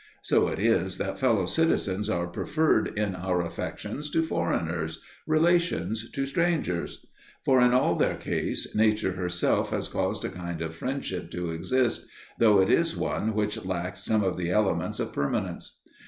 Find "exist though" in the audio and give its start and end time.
11.51-12.59